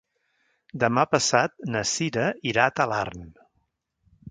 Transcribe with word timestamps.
Demà 0.83 1.03
passat 1.11 1.53
na 1.75 1.85
Cira 1.91 2.25
irà 2.53 2.67
a 2.71 2.75
Talarn. 2.81 3.31